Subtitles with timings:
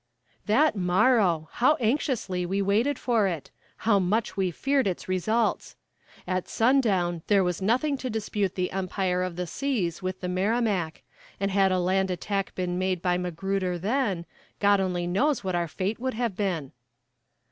[0.47, 1.47] "'That morrow!
[1.51, 3.51] How anxiously we waited for it!
[3.85, 5.75] how much we feared its results!
[6.25, 11.03] At sundown there was nothing to dispute the empire of the seas with the Merrimac,
[11.39, 14.25] and had a land attack been made by Magruder then,
[14.59, 16.71] God only knows what our fate would have been.'